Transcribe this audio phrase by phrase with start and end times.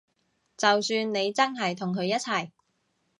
[0.57, 2.49] 就算你真係同佢一齊